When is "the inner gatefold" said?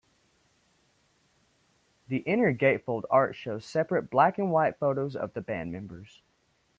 2.07-3.03